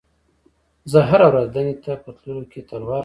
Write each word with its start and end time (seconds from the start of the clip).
زه 0.91 0.99
هره 1.09 1.25
ورځ 1.31 1.47
دندې 1.55 1.75
ته 1.83 1.93
په 2.03 2.09
تللو 2.17 2.43
کې 2.51 2.59
تلوار 2.69 2.97
کوم. 2.97 2.99